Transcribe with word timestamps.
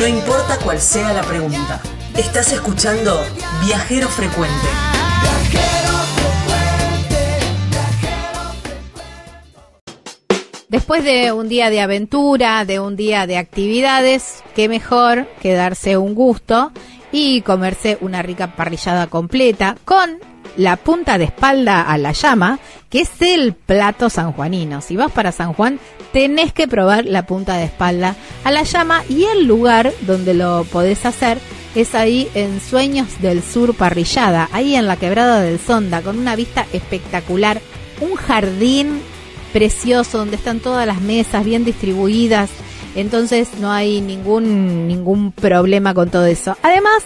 No 0.00 0.06
importa 0.06 0.58
cuál 0.64 0.80
sea 0.80 1.12
la 1.12 1.20
pregunta. 1.20 1.78
Estás 2.16 2.54
escuchando 2.54 3.20
Viajero 3.66 4.08
Frecuente. 4.08 4.66
Después 10.68 11.04
de 11.04 11.32
un 11.32 11.50
día 11.50 11.68
de 11.68 11.82
aventura, 11.82 12.64
de 12.64 12.80
un 12.80 12.96
día 12.96 13.26
de 13.26 13.36
actividades, 13.36 14.42
qué 14.54 14.70
mejor 14.70 15.28
que 15.42 15.52
darse 15.52 15.98
un 15.98 16.14
gusto 16.14 16.72
y 17.12 17.42
comerse 17.42 17.98
una 18.00 18.22
rica 18.22 18.56
parrillada 18.56 19.06
completa 19.06 19.76
con 19.84 20.18
la 20.56 20.76
punta 20.76 21.18
de 21.18 21.24
espalda 21.24 21.82
a 21.82 21.98
la 21.98 22.12
llama, 22.12 22.58
que 22.88 23.02
es 23.02 23.10
el 23.20 23.54
plato 23.54 24.10
sanjuanino. 24.10 24.80
Si 24.80 24.96
vas 24.96 25.12
para 25.12 25.32
San 25.32 25.52
Juan, 25.52 25.78
tenés 26.12 26.52
que 26.52 26.68
probar 26.68 27.04
la 27.04 27.26
punta 27.26 27.56
de 27.56 27.64
espalda 27.64 28.16
a 28.44 28.50
la 28.50 28.62
llama 28.62 29.02
y 29.08 29.24
el 29.24 29.46
lugar 29.46 29.92
donde 30.02 30.34
lo 30.34 30.64
podés 30.64 31.06
hacer 31.06 31.38
es 31.74 31.94
ahí 31.94 32.28
en 32.34 32.60
Sueños 32.60 33.20
del 33.20 33.42
Sur 33.42 33.74
Parrillada, 33.74 34.48
ahí 34.52 34.74
en 34.74 34.86
la 34.86 34.96
quebrada 34.96 35.40
del 35.40 35.60
Sonda, 35.60 36.02
con 36.02 36.18
una 36.18 36.34
vista 36.34 36.66
espectacular, 36.72 37.60
un 38.00 38.16
jardín 38.16 39.00
precioso 39.52 40.18
donde 40.18 40.36
están 40.36 40.60
todas 40.60 40.86
las 40.86 41.00
mesas 41.00 41.44
bien 41.44 41.64
distribuidas, 41.64 42.50
entonces 42.96 43.48
no 43.60 43.70
hay 43.70 44.00
ningún 44.00 44.88
ningún 44.88 45.30
problema 45.30 45.94
con 45.94 46.10
todo 46.10 46.26
eso. 46.26 46.56
Además, 46.62 47.04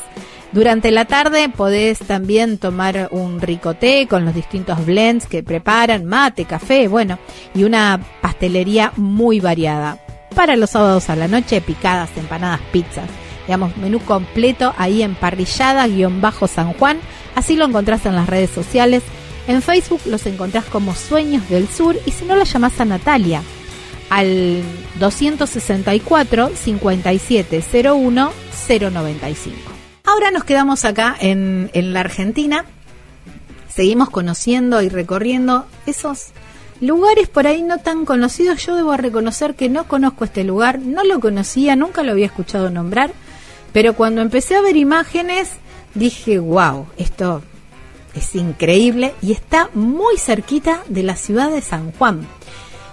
durante 0.55 0.93
la 0.93 1.05
tarde 1.05 1.49
podés 1.49 1.99
también 1.99 2.59
tomar 2.59 3.09
un 3.11 3.41
rico 3.41 3.75
té 3.75 4.07
con 4.09 4.25
los 4.25 4.37
distintos 4.37 4.87
blends 4.87 5.27
que 5.27 5.43
preparan, 5.43 6.05
mate, 6.05 6.45
café, 6.45 6.87
bueno, 6.87 7.19
y 7.57 7.65
una 7.65 8.01
pastelería 8.21 8.93
muy 8.95 9.41
variada. 9.41 9.99
Para 10.33 10.55
los 10.55 10.71
sábados 10.71 11.11
a 11.11 11.17
la 11.17 11.27
noche, 11.27 11.61
picadas, 11.61 12.11
empanadas, 12.17 12.61
pizzas. 12.71 13.11
Digamos, 13.49 13.77
menú 13.77 13.99
completo 13.99 14.73
ahí 14.79 15.03
en 15.03 15.17
parrillada-san 15.17 16.73
Juan. 16.75 16.99
Así 17.35 17.57
lo 17.57 17.65
encontrás 17.65 18.07
en 18.07 18.15
las 18.15 18.29
redes 18.29 18.51
sociales. 18.51 19.03
En 19.49 19.61
Facebook 19.61 20.03
los 20.07 20.25
encontrás 20.27 20.67
como 20.67 20.95
Sueños 20.95 21.49
del 21.49 21.67
Sur 21.69 21.97
y 22.07 22.13
si 22.13 22.25
no 22.27 22.37
la 22.37 22.45
llamás 22.45 22.81
a 22.81 22.85
Natalia 22.85 23.43
al 24.09 24.63
264 25.01 26.53
5701 26.55 28.33
095. 28.69 29.74
Ahora 30.15 30.31
nos 30.31 30.45
quedamos 30.45 30.85
acá 30.85 31.17
en, 31.19 31.73
en 31.73 31.93
la 31.93 31.99
Argentina. 31.99 32.67
Seguimos 33.69 34.11
conociendo 34.11 34.81
y 34.81 34.89
recorriendo 34.89 35.67
esos 35.87 36.29
lugares 36.81 37.29
por 37.29 37.49
ahí 37.49 37.63
no 37.63 37.79
tan 37.79 38.05
conocidos. 38.05 38.65
Yo 38.65 38.77
debo 38.77 38.97
reconocer 38.97 39.57
que 39.57 39.69
no 39.69 39.89
conozco 39.89 40.25
este 40.25 40.45
lugar, 40.45 40.79
no 40.79 41.03
lo 41.03 41.19
conocía, 41.19 41.75
nunca 41.75 42.05
lo 42.05 42.13
había 42.13 42.27
escuchado 42.27 42.71
nombrar, 42.71 43.11
pero 43.73 43.95
cuando 43.95 44.21
empecé 44.21 44.55
a 44.55 44.61
ver 44.61 44.77
imágenes 44.77 45.51
dije, 45.95 46.39
wow, 46.39 46.87
esto 46.97 47.43
es 48.15 48.37
increíble 48.37 49.15
y 49.21 49.33
está 49.33 49.69
muy 49.75 50.17
cerquita 50.17 50.85
de 50.87 51.03
la 51.03 51.17
ciudad 51.17 51.51
de 51.51 51.61
San 51.61 51.91
Juan, 51.91 52.25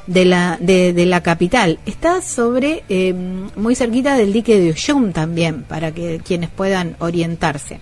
de 0.07 0.25
la, 0.25 0.57
de, 0.59 1.05
la 1.05 1.21
capital. 1.21 1.79
Está 1.85 2.21
sobre, 2.21 2.83
eh, 2.89 3.13
muy 3.55 3.75
cerquita 3.75 4.15
del 4.15 4.33
dique 4.33 4.59
de 4.59 4.71
Ollum 4.71 5.11
también, 5.11 5.63
para 5.63 5.91
que 5.91 6.21
quienes 6.23 6.49
puedan 6.49 6.95
orientarse. 6.99 7.79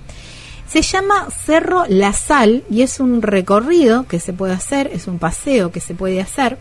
Se 0.67 0.81
llama 0.83 1.27
Cerro 1.45 1.85
La 1.87 2.13
Sal 2.13 2.63
y 2.69 2.83
es 2.83 2.99
un 2.99 3.23
recorrido 3.23 4.05
que 4.07 4.19
se 4.19 4.33
puede 4.33 4.53
hacer, 4.53 4.91
es 4.93 5.07
un 5.07 5.17
paseo 5.17 5.71
que 5.71 5.79
se 5.79 5.95
puede 5.95 6.21
hacer, 6.21 6.59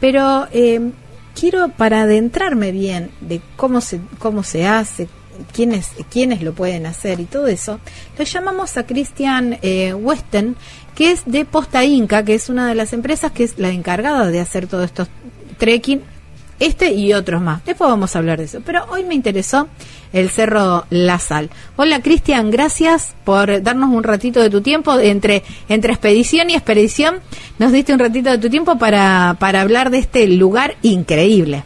pero 0.00 0.48
eh, 0.50 0.92
quiero 1.38 1.68
para 1.68 2.02
adentrarme 2.02 2.72
bien 2.72 3.10
de 3.20 3.42
cómo 3.56 3.82
se, 3.82 4.00
cómo 4.18 4.44
se 4.44 4.66
hace, 4.66 5.08
quiénes, 5.52 5.90
quiénes 6.10 6.42
lo 6.42 6.54
pueden 6.54 6.86
hacer 6.86 7.20
y 7.20 7.24
todo 7.24 7.46
eso, 7.46 7.80
lo 8.18 8.24
llamamos 8.24 8.76
a 8.76 8.86
Christian 8.86 9.58
eh, 9.62 9.92
Westen, 9.92 10.56
que 10.94 11.10
es 11.10 11.24
de 11.26 11.44
Posta 11.44 11.84
Inca, 11.84 12.24
que 12.24 12.34
es 12.34 12.48
una 12.48 12.68
de 12.68 12.74
las 12.74 12.92
empresas 12.92 13.32
que 13.32 13.44
es 13.44 13.58
la 13.58 13.70
encargada 13.70 14.26
de 14.26 14.40
hacer 14.40 14.66
todos 14.66 14.84
estos 14.84 15.08
trekking, 15.58 16.02
este 16.60 16.92
y 16.92 17.12
otros 17.12 17.40
más. 17.40 17.64
Después 17.64 17.90
vamos 17.90 18.14
a 18.14 18.18
hablar 18.18 18.38
de 18.38 18.44
eso. 18.44 18.60
Pero 18.64 18.84
hoy 18.90 19.04
me 19.04 19.14
interesó 19.14 19.68
el 20.12 20.30
Cerro 20.30 20.84
La 20.90 21.18
Sal. 21.18 21.50
Hola 21.76 22.00
Cristian, 22.00 22.50
gracias 22.50 23.16
por 23.24 23.62
darnos 23.62 23.90
un 23.90 24.04
ratito 24.04 24.40
de 24.40 24.50
tu 24.50 24.60
tiempo 24.60 24.98
entre, 24.98 25.42
entre 25.68 25.92
expedición 25.92 26.50
y 26.50 26.54
expedición. 26.54 27.20
Nos 27.58 27.72
diste 27.72 27.92
un 27.92 27.98
ratito 27.98 28.30
de 28.30 28.38
tu 28.38 28.48
tiempo 28.48 28.78
para, 28.78 29.36
para 29.40 29.60
hablar 29.60 29.90
de 29.90 29.98
este 29.98 30.28
lugar 30.28 30.76
increíble. 30.82 31.64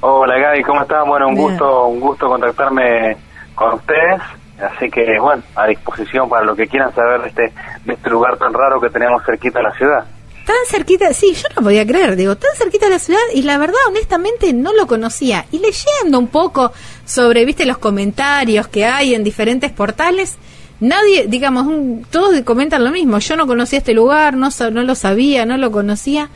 Hola 0.00 0.36
Gaby, 0.38 0.62
¿cómo 0.64 0.82
estás? 0.82 1.06
Bueno, 1.06 1.28
un 1.28 1.36
gusto, 1.36 1.86
un 1.86 2.00
gusto 2.00 2.28
contactarme 2.28 3.16
con 3.54 3.74
ustedes. 3.74 4.20
Así 4.62 4.90
que, 4.90 5.18
bueno, 5.20 5.42
a 5.56 5.66
disposición 5.66 6.28
para 6.28 6.44
lo 6.44 6.54
que 6.54 6.68
quieran 6.68 6.94
saber 6.94 7.22
de 7.22 7.28
este, 7.28 7.52
de 7.84 7.94
este 7.94 8.10
lugar 8.10 8.36
tan 8.36 8.52
raro 8.52 8.80
que 8.80 8.90
tenemos 8.90 9.22
cerquita 9.24 9.58
de 9.58 9.64
la 9.64 9.74
ciudad. 9.74 10.04
Tan 10.46 10.56
cerquita, 10.66 11.12
sí, 11.12 11.34
yo 11.34 11.48
no 11.54 11.62
podía 11.62 11.86
creer, 11.86 12.16
digo, 12.16 12.36
tan 12.36 12.50
cerquita 12.56 12.86
de 12.86 12.92
la 12.92 12.98
ciudad 12.98 13.20
y 13.32 13.42
la 13.42 13.58
verdad, 13.58 13.78
honestamente, 13.88 14.52
no 14.52 14.72
lo 14.72 14.86
conocía. 14.86 15.46
Y 15.52 15.58
leyendo 15.58 16.18
un 16.18 16.28
poco 16.28 16.72
sobre, 17.04 17.44
viste, 17.44 17.64
los 17.64 17.78
comentarios 17.78 18.66
que 18.66 18.84
hay 18.84 19.14
en 19.14 19.22
diferentes 19.22 19.70
portales, 19.70 20.36
nadie, 20.80 21.26
digamos, 21.28 21.66
todos 22.10 22.40
comentan 22.42 22.84
lo 22.84 22.90
mismo. 22.90 23.18
Yo 23.20 23.36
no 23.36 23.46
conocía 23.46 23.78
este 23.78 23.94
lugar, 23.94 24.34
no, 24.34 24.48
no 24.72 24.82
lo 24.82 24.94
sabía, 24.96 25.46
no 25.46 25.56
lo 25.56 25.70
conocía. 25.70 26.28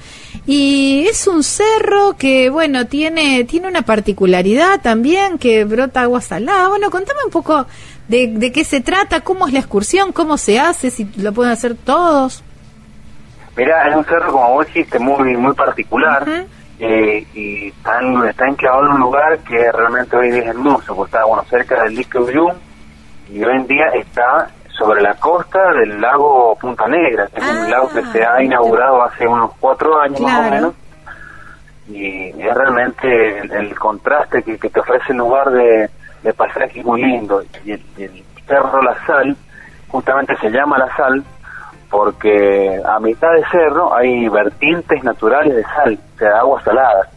Y 0.47 1.06
es 1.08 1.26
un 1.26 1.43
cerro 1.43 2.16
que, 2.16 2.48
bueno, 2.48 2.87
tiene, 2.87 3.43
tiene 3.44 3.66
una 3.66 3.82
particularidad 3.82 4.81
también, 4.81 5.38
que 5.38 5.64
brota 5.64 6.03
agua 6.03 6.20
salada. 6.20 6.69
Bueno, 6.69 6.91
contame 6.91 7.20
un 7.25 7.32
poco 7.32 7.66
de, 8.09 8.28
de 8.28 8.53
qué 8.53 8.65
se 8.65 8.81
trata, 8.81 9.21
cómo 9.21 9.47
es 9.47 9.53
la 9.53 9.61
excursión, 9.61 10.12
cómo 10.12 10.37
se 10.37 10.59
hace, 10.59 10.91
si 10.91 11.05
lo 11.17 11.33
pueden 11.33 11.53
hacer 11.53 11.75
todos. 11.75 12.43
Mira, 13.56 13.89
es 13.89 13.97
un 13.97 14.05
cerro, 14.05 14.33
como 14.33 14.55
vos 14.55 14.67
dijiste, 14.67 14.99
muy, 14.99 15.37
muy 15.37 15.55
particular. 15.55 16.27
Eh, 16.78 17.27
y 17.33 17.69
está, 17.69 18.00
está 18.28 18.47
enclavado 18.47 18.87
en 18.87 18.93
un 18.93 19.00
lugar 19.00 19.39
que 19.39 19.72
realmente 19.72 20.15
hoy 20.15 20.28
es 20.28 20.47
hermoso, 20.47 20.94
porque 20.94 21.09
está 21.09 21.25
bueno, 21.25 21.43
cerca 21.49 21.83
del 21.84 21.97
Disque 21.97 22.19
Uyum, 22.19 22.53
y 23.31 23.43
hoy 23.43 23.56
en 23.56 23.67
día 23.67 23.87
está 23.94 24.50
sobre 24.77 25.00
la 25.00 25.15
costa 25.15 25.73
del 25.73 26.00
lago 26.00 26.55
Punta 26.61 26.87
Negra, 26.87 27.28
que 27.28 27.41
es 27.41 27.47
un 27.49 27.71
lago 27.71 27.88
que 27.88 28.05
se 28.06 28.23
ha 28.23 28.34
ah, 28.34 28.43
inaugurado 28.43 29.03
hace 29.03 29.27
unos 29.27 29.53
cuatro 29.59 29.99
años 29.99 30.21
más 30.21 30.47
o 30.47 30.50
menos. 30.50 30.75
Y 31.88 32.28
es 32.28 32.55
realmente 32.55 33.38
el, 33.38 33.75
contraste 33.78 34.43
que, 34.43 34.59
te 34.59 34.81
ofrece 34.81 35.12
el 35.12 35.19
lugar 35.19 35.50
de, 35.50 35.88
de 36.26 36.34
paisaje 36.34 36.82
muy 36.82 37.03
lindo. 37.03 37.42
Y 37.64 37.72
el, 37.72 38.25
cerro 38.47 38.82
La 38.82 38.94
Sal, 39.06 39.37
justamente 39.88 40.37
se 40.37 40.50
llama 40.50 40.78
La 40.78 40.94
Sal, 40.97 41.25
porque 41.91 42.81
a 42.84 42.98
mitad 43.00 43.32
de 43.32 43.44
cerro 43.50 43.94
hay 43.94 44.28
vertientes 44.28 45.03
naturales 45.04 45.54
de 45.54 45.62
sal, 45.62 45.98
o 46.14 46.19
sea, 46.19 46.38
agua 46.41 46.60
salada 46.62 47.09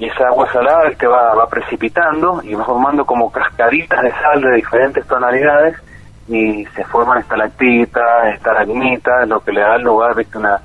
y 0.00 0.06
esa 0.06 0.28
agua 0.28 0.50
salada 0.50 0.90
que 0.98 1.06
va, 1.06 1.34
va 1.34 1.46
precipitando 1.46 2.40
y 2.42 2.54
va 2.54 2.64
formando 2.64 3.04
como 3.04 3.30
cascaditas 3.30 4.02
de 4.02 4.10
sal 4.12 4.40
de 4.40 4.56
diferentes 4.56 5.06
tonalidades 5.06 5.76
y 6.26 6.64
se 6.74 6.84
forman 6.84 7.18
estalactitas, 7.18 8.34
estalagmitas, 8.34 9.28
lo 9.28 9.40
que 9.40 9.52
le 9.52 9.60
da 9.60 9.74
al 9.74 9.82
lugar, 9.82 10.14
viste, 10.16 10.38
una, 10.38 10.58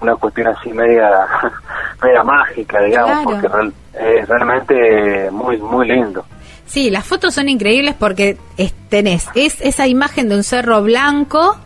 una 0.00 0.16
cuestión 0.16 0.48
así 0.48 0.72
media, 0.72 1.26
media 2.02 2.24
mágica, 2.24 2.80
digamos, 2.80 3.18
porque 3.22 3.72
es 3.94 4.28
realmente 4.28 5.30
muy, 5.30 5.58
muy 5.58 5.86
lindo. 5.86 6.24
Sí, 6.72 6.88
las 6.88 7.04
fotos 7.04 7.34
son 7.34 7.50
increíbles 7.50 7.94
porque 7.98 8.38
tenés 8.88 9.28
es 9.34 9.60
esa 9.60 9.86
imagen 9.86 10.30
de 10.30 10.36
un 10.36 10.42
cerro 10.42 10.82
blanco 10.82 11.58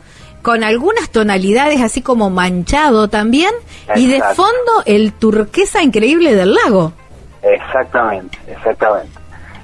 con 0.43 0.65
algunas 0.65 1.11
tonalidades 1.11 1.81
así 1.81 2.03
como 2.03 2.29
manchado 2.29 3.07
también 3.07 3.53
y 3.95 4.09
de 4.09 4.21
fondo 4.21 4.83
el 4.85 5.13
turquesa 5.13 5.81
increíble 5.81 6.35
del 6.35 6.55
lago. 6.55 6.93
Exactamente, 7.41 8.37
exactamente. 8.49 9.17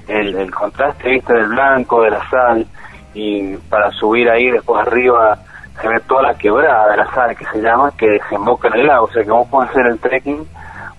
El, 0.07 0.33
el 0.37 0.55
contraste, 0.55 1.09
viste, 1.11 1.33
del 1.33 1.49
blanco, 1.49 2.03
de 2.03 2.11
la 2.11 2.31
sal, 2.31 2.65
y 3.13 3.57
para 3.69 3.91
subir 3.91 4.31
ahí 4.31 4.49
después 4.49 4.87
arriba 4.87 5.41
se 5.81 5.89
ve 5.89 5.99
toda 6.07 6.23
la 6.23 6.35
quebrada 6.35 6.93
de 6.93 6.99
la 6.99 7.13
sal 7.13 7.37
que 7.37 7.47
se 7.47 7.61
llama, 7.61 7.93
que 7.97 8.09
desemboca 8.09 8.69
en 8.69 8.75
el 8.75 8.87
lago. 8.87 9.07
O 9.07 9.13
sea 9.13 9.25
que 9.25 9.31
vos 9.33 9.49
podés 9.49 9.71
hacer 9.71 9.87
el 9.87 9.99
trekking, 9.99 10.47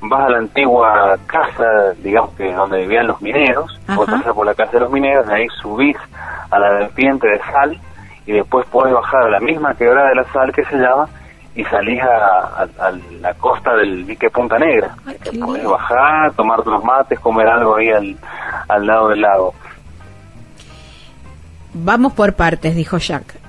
vas 0.09 0.27
a 0.27 0.29
la 0.29 0.37
antigua 0.39 1.17
casa, 1.25 1.93
digamos 1.99 2.31
que 2.35 2.51
donde 2.53 2.81
vivían 2.81 3.07
los 3.07 3.21
mineros, 3.21 3.79
vos 3.95 4.05
pasar 4.05 4.33
por 4.33 4.45
la 4.45 4.53
casa 4.53 4.73
de 4.73 4.79
los 4.81 4.91
mineros, 4.91 5.27
de 5.27 5.35
ahí 5.35 5.47
subís 5.61 5.97
a 6.49 6.59
la 6.59 6.69
vertiente 6.69 7.27
de 7.27 7.39
sal 7.39 7.79
y 8.25 8.33
después 8.33 8.65
podés 8.67 8.93
bajar 8.93 9.23
a 9.23 9.29
la 9.29 9.39
misma 9.39 9.73
quebrada 9.75 10.09
de 10.09 10.15
la 10.15 10.25
sal 10.31 10.51
que 10.51 10.63
se 10.65 10.77
llama 10.77 11.07
y 11.55 11.63
salís 11.65 12.01
a, 12.01 12.65
la 13.21 13.33
costa 13.35 13.75
del 13.75 14.05
dique 14.05 14.29
Punta 14.29 14.57
Negra. 14.57 14.95
podés 15.39 15.65
bajar, 15.65 16.33
tomar 16.33 16.59
unos 16.61 16.83
mates, 16.83 17.19
comer 17.19 17.47
algo 17.47 17.75
ahí 17.75 17.89
al, 17.89 18.17
al 18.67 18.85
lado 18.85 19.09
del 19.09 19.21
lago. 19.21 19.53
Vamos 21.73 22.13
por 22.13 22.33
partes, 22.33 22.75
dijo 22.75 22.97
Jack. 22.97 23.42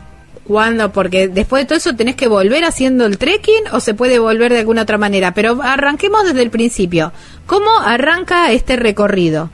¿Cuándo? 0.47 0.93
Porque 0.93 1.29
después 1.29 1.63
de 1.63 1.67
todo 1.67 1.79
eso 1.79 1.97
tenés 1.97 2.17
que 2.17 2.29
volver 2.29 2.65
haciendo 2.65 3.07
el 3.07 3.19
trekking 3.19 3.65
o 3.73 3.81
se 3.81 3.95
puede 3.95 4.19
volver 4.19 4.53
de 4.53 4.61
alguna 4.61 4.83
otra 4.83 4.99
manera. 4.99 5.33
Pero 5.33 5.59
arranquemos 5.63 6.25
desde 6.25 6.43
el 6.43 6.51
principio. 6.51 7.13
¿Cómo 7.47 7.71
arranca 7.81 8.53
este 8.53 8.77
recorrido? 8.77 9.49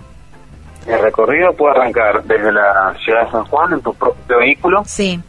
El 0.86 1.00
recorrido 1.00 1.52
puede 1.52 1.76
arrancar 1.76 2.24
desde 2.24 2.50
la 2.50 2.94
ciudad 3.04 3.26
de 3.26 3.30
San 3.30 3.44
Juan 3.44 3.74
en 3.74 3.80
tu 3.80 3.94
propio 3.94 4.38
vehículo. 4.38 4.82
Sí. 4.84 5.20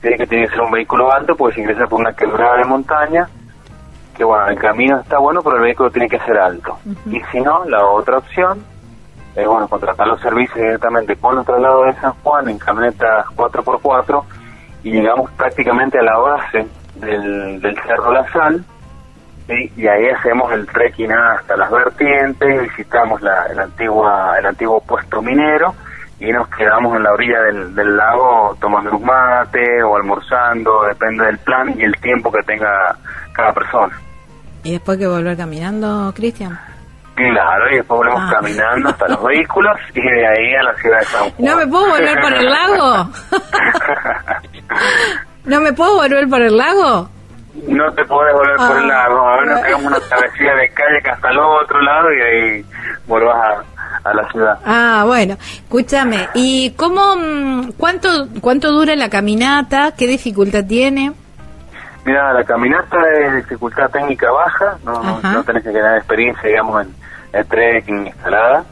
Tiene 0.00 0.16
que 0.16 0.26
tener 0.26 0.48
que 0.48 0.54
ser 0.54 0.62
un 0.62 0.72
vehículo 0.72 1.12
alto, 1.12 1.36
puedes 1.36 1.56
ingresar 1.56 1.88
por 1.88 2.00
una 2.00 2.12
quebrada 2.12 2.56
de 2.56 2.64
montaña. 2.64 3.28
Que 4.16 4.24
bueno, 4.24 4.48
el 4.48 4.58
camino 4.58 4.98
está 5.00 5.18
bueno, 5.18 5.42
pero 5.42 5.56
el 5.56 5.62
vehículo 5.62 5.90
tiene 5.90 6.08
que 6.08 6.18
ser 6.20 6.38
alto. 6.38 6.78
Y 7.10 7.20
si 7.30 7.40
no, 7.40 7.64
la 7.66 7.86
otra 7.86 8.18
opción 8.18 8.64
es 9.36 9.46
bueno, 9.46 9.68
contratar 9.68 10.08
los 10.08 10.20
servicios 10.20 10.56
directamente 10.56 11.14
con 11.16 11.38
el 11.38 11.44
traslado 11.44 11.84
de 11.84 11.92
San 11.94 12.12
Juan 12.22 12.48
en 12.48 12.58
camionetas 12.58 13.26
4x4 13.36 14.24
y 14.86 14.92
llegamos 14.92 15.28
prácticamente 15.32 15.98
a 15.98 16.02
la 16.02 16.16
base 16.16 16.64
del, 17.00 17.60
del 17.60 17.74
Cerro 17.82 18.12
La 18.12 18.30
Sal 18.30 18.64
y 19.48 19.84
ahí 19.84 20.08
hacemos 20.10 20.52
el 20.52 20.64
trekking 20.68 21.10
hasta 21.10 21.56
las 21.56 21.72
vertientes, 21.72 22.62
visitamos 22.62 23.20
la, 23.20 23.46
el, 23.46 23.58
antigua, 23.58 24.36
el 24.38 24.46
antiguo 24.46 24.80
puesto 24.80 25.20
minero 25.20 25.74
y 26.20 26.30
nos 26.30 26.46
quedamos 26.50 26.94
en 26.96 27.02
la 27.02 27.12
orilla 27.12 27.42
del, 27.42 27.74
del 27.74 27.96
lago 27.96 28.56
tomando 28.60 28.96
un 28.96 29.04
mate 29.04 29.82
o 29.82 29.96
almorzando, 29.96 30.84
depende 30.84 31.24
del 31.24 31.38
plan 31.38 31.74
y 31.76 31.82
el 31.82 31.96
tiempo 32.00 32.30
que 32.30 32.44
tenga 32.44 32.96
cada 33.32 33.52
persona. 33.52 34.00
¿Y 34.62 34.70
después 34.70 34.98
que 34.98 35.08
volver 35.08 35.36
caminando, 35.36 36.12
Cristian? 36.14 36.60
Claro, 37.16 37.70
y 37.72 37.76
después 37.76 37.98
volvemos 37.98 38.22
Ah. 38.26 38.34
caminando 38.36 38.88
hasta 38.90 39.08
los 39.08 39.22
vehículos 39.24 39.76
y 39.94 40.00
de 40.02 40.26
ahí 40.26 40.54
a 40.54 40.62
la 40.64 40.74
ciudad 40.76 40.98
de 41.00 41.04
San 41.06 41.20
Juan. 41.30 41.34
¿No 41.38 41.56
me 41.56 41.66
puedo 41.66 41.88
volver 41.88 42.20
por 42.20 42.32
el 42.32 42.46
lago? 42.46 43.10
¿No 45.44 45.60
me 45.60 45.72
puedo 45.72 45.94
volver 45.96 46.28
por 46.28 46.42
el 46.42 46.56
lago? 46.56 47.08
No 47.68 47.90
te 47.94 48.04
podés 48.04 48.34
volver 48.34 48.56
por 48.56 48.76
el 48.76 48.84
Ah. 48.90 49.08
lago, 49.08 49.28
a 49.28 49.40
menos 49.40 49.60
que 49.60 49.66
hagamos 49.68 49.86
una 49.86 50.00
travesía 50.00 50.54
de 50.56 50.68
calle 50.70 51.02
que 51.02 51.10
hasta 51.10 51.30
el 51.30 51.38
otro 51.38 51.80
lado 51.80 52.08
y 52.12 52.20
ahí 52.20 52.64
volvás 53.06 53.36
a, 54.04 54.10
a 54.10 54.14
la 54.14 54.28
ciudad. 54.30 54.58
Ah, 54.66 55.04
bueno, 55.06 55.36
escúchame. 55.40 56.28
¿Y 56.34 56.72
cómo, 56.72 57.16
mm, 57.16 57.72
cuánto, 57.78 58.08
cuánto 58.42 58.72
dura 58.72 58.94
la 58.94 59.08
caminata? 59.08 59.92
¿Qué 59.96 60.06
dificultad 60.06 60.64
tiene? 60.68 61.12
Mira, 62.04 62.32
la 62.34 62.44
caminata 62.44 62.98
es 63.24 63.36
dificultad 63.36 63.88
técnica 63.90 64.30
baja, 64.30 64.76
no, 64.84 65.02
no, 65.02 65.20
no 65.22 65.42
tenés 65.42 65.64
que 65.64 65.70
tener 65.70 65.96
experiencia, 65.96 66.48
digamos, 66.48 66.82
en, 66.86 66.94
en 67.36 67.46
trekking, 67.48 68.06
escalada. 68.08 68.64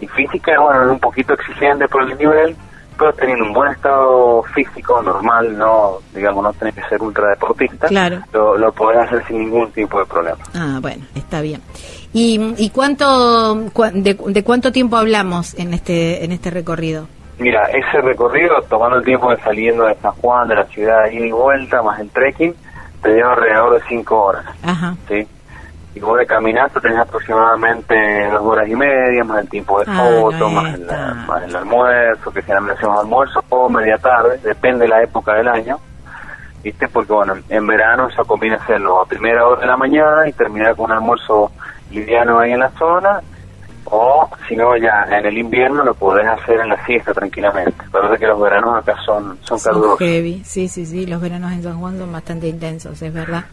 Y 0.00 0.06
física, 0.08 0.58
bueno, 0.60 0.84
es 0.84 0.90
un 0.90 1.00
poquito 1.00 1.34
exigente 1.34 1.86
por 1.88 2.02
el 2.10 2.16
nivel, 2.16 2.56
pero 2.98 3.12
teniendo 3.12 3.44
un 3.44 3.52
buen 3.52 3.70
estado 3.72 4.42
físico, 4.54 5.02
normal, 5.02 5.56
no, 5.58 5.98
digamos, 6.14 6.42
no 6.42 6.52
tenés 6.54 6.74
que 6.74 6.82
ser 6.88 7.02
ultradeportista, 7.02 7.88
Claro. 7.88 8.20
lo, 8.32 8.56
lo 8.56 8.72
podés 8.72 9.00
hacer 9.06 9.26
sin 9.26 9.40
ningún 9.40 9.70
tipo 9.72 9.98
de 9.98 10.06
problema. 10.06 10.38
Ah, 10.54 10.78
bueno, 10.80 11.04
está 11.14 11.40
bien. 11.42 11.60
¿Y, 12.14 12.54
y 12.56 12.70
cuánto, 12.70 13.04
cua- 13.72 13.92
de, 13.92 14.14
de 14.14 14.42
cuánto 14.44 14.72
tiempo 14.72 14.96
hablamos 14.96 15.54
en 15.58 15.74
este, 15.74 16.24
en 16.24 16.32
este 16.32 16.50
recorrido? 16.50 17.06
Mira, 17.38 17.64
ese 17.66 18.00
recorrido, 18.02 18.60
tomando 18.68 18.96
el 18.98 19.04
tiempo 19.04 19.30
de 19.30 19.36
saliendo 19.42 19.84
de 19.84 19.94
San 19.96 20.12
Juan, 20.12 20.48
de 20.48 20.56
la 20.56 20.64
ciudad, 20.66 21.10
ida 21.10 21.26
y 21.26 21.30
vuelta, 21.32 21.82
más 21.82 22.00
el 22.00 22.10
trekking, 22.10 22.54
te 23.02 23.08
lleva 23.14 23.32
alrededor 23.32 23.74
de 23.80 23.88
5 23.88 24.22
horas, 24.22 24.44
Ajá. 24.62 24.94
¿sí? 25.08 25.26
Y 25.94 25.98
vos 26.00 26.16
de 26.18 26.26
caminata 26.26 26.80
tenés 26.80 26.98
aproximadamente 26.98 28.28
dos 28.30 28.42
horas 28.42 28.68
y 28.68 28.76
media, 28.76 29.24
más 29.24 29.40
el 29.42 29.48
tiempo 29.48 29.80
de 29.80 29.86
Ah, 29.88 30.08
foto, 30.20 30.36
no 30.38 30.50
más, 30.50 30.74
el, 30.74 30.86
más 31.26 31.42
el 31.44 31.56
almuerzo, 31.56 32.30
que 32.32 32.42
generalmente 32.42 32.78
hacemos 32.78 33.00
almuerzo, 33.00 33.44
o 33.48 33.68
media 33.68 33.98
tarde, 33.98 34.38
depende 34.44 34.84
de 34.84 34.88
la 34.88 35.02
época 35.02 35.34
del 35.34 35.48
año, 35.48 35.78
¿viste? 36.62 36.86
Porque, 36.88 37.12
bueno, 37.12 37.34
en 37.48 37.66
verano 37.66 38.08
eso 38.08 38.24
conviene 38.24 38.56
hacerlo 38.56 39.00
a 39.00 39.06
primera 39.06 39.44
hora 39.46 39.62
de 39.62 39.66
la 39.66 39.76
mañana 39.76 40.28
y 40.28 40.32
terminar 40.32 40.76
con 40.76 40.86
un 40.86 40.92
almuerzo 40.92 41.50
liviano 41.90 42.38
ahí 42.38 42.52
en 42.52 42.60
la 42.60 42.70
zona, 42.70 43.20
o 43.92 44.28
si 44.46 44.54
no, 44.54 44.76
ya 44.76 45.04
en 45.10 45.26
el 45.26 45.36
invierno 45.38 45.82
lo 45.82 45.94
podés 45.94 46.24
hacer 46.28 46.60
en 46.60 46.68
la 46.68 46.84
siesta 46.86 47.12
tranquilamente. 47.12 47.72
Parece 47.90 48.18
que 48.18 48.26
los 48.28 48.40
veranos 48.40 48.76
acá 48.78 48.94
son, 49.04 49.36
son 49.42 49.58
Son 49.58 49.72
calurosos. 49.72 49.98
heavy, 49.98 50.42
sí, 50.44 50.68
sí, 50.68 50.86
sí, 50.86 51.06
los 51.06 51.20
veranos 51.20 51.50
en 51.50 51.64
San 51.64 51.80
Juan 51.80 51.98
son 51.98 52.12
bastante 52.12 52.46
intensos, 52.46 53.02
es 53.02 53.12
verdad. 53.12 53.44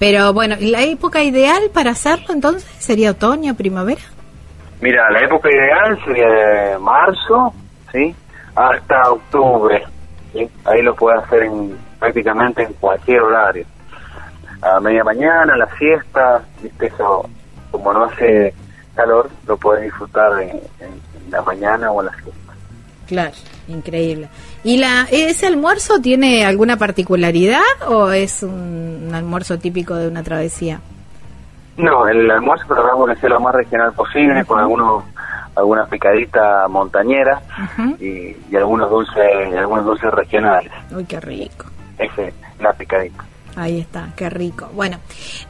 Pero 0.00 0.32
bueno, 0.32 0.56
¿y 0.58 0.70
la 0.70 0.82
época 0.82 1.22
ideal 1.22 1.64
para 1.74 1.90
hacerlo 1.90 2.32
entonces 2.32 2.64
sería 2.78 3.10
otoño, 3.10 3.54
primavera? 3.54 4.00
Mira, 4.80 5.10
la 5.10 5.20
época 5.20 5.50
ideal 5.50 6.02
sería 6.06 6.26
de 6.26 6.78
marzo, 6.78 7.52
¿sí? 7.92 8.16
Hasta 8.56 9.10
octubre, 9.10 9.84
¿sí? 10.32 10.48
Ahí 10.64 10.80
lo 10.80 10.94
puedes 10.94 11.22
hacer 11.22 11.42
en, 11.42 11.76
prácticamente 11.98 12.62
en 12.62 12.72
cualquier 12.80 13.20
horario. 13.20 13.66
A 14.62 14.80
media 14.80 15.04
mañana, 15.04 15.52
a 15.52 15.58
la 15.58 15.68
siesta, 15.76 16.44
¿viste? 16.62 16.86
Eso, 16.86 17.28
como 17.70 17.92
no 17.92 18.04
hace 18.04 18.54
calor, 18.94 19.28
lo 19.46 19.58
puedes 19.58 19.84
disfrutar 19.84 20.40
en, 20.40 20.62
la 21.30 21.42
mañana 21.42 21.92
o 21.92 22.00
en 22.00 22.06
la 22.06 22.14
siesta. 22.14 22.49
Claro, 23.10 23.32
increíble. 23.66 24.28
¿Y 24.62 24.76
la 24.76 25.08
ese 25.10 25.48
almuerzo 25.48 26.00
tiene 26.00 26.44
alguna 26.44 26.76
particularidad 26.76 27.60
o 27.88 28.12
es 28.12 28.44
un, 28.44 29.06
un 29.08 29.12
almuerzo 29.12 29.58
típico 29.58 29.96
de 29.96 30.06
una 30.06 30.22
travesía? 30.22 30.80
No, 31.76 32.06
el 32.06 32.30
almuerzo 32.30 32.66
tratamos 32.68 33.08
de 33.08 33.16
ser 33.16 33.30
lo 33.30 33.40
más 33.40 33.52
regional 33.52 33.92
posible, 33.94 34.44
con 34.44 34.60
algunos 34.60 35.02
algunas 35.56 35.88
picaditas 35.88 36.70
montañeras 36.70 37.42
y 37.98 38.36
algunos 38.54 38.88
dulces 38.88 39.24
algunos 39.58 39.84
dulces 39.84 40.12
regionales. 40.12 40.70
Uy, 40.92 41.04
qué 41.04 41.18
rico. 41.18 41.66
Ese, 41.98 42.32
la 42.60 42.72
picadita. 42.72 43.24
Ahí 43.56 43.80
está, 43.80 44.10
qué 44.14 44.30
rico. 44.30 44.70
Bueno, 44.72 44.98